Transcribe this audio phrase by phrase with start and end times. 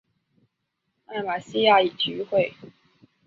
[1.05, 2.55] 艾马希亚体育会。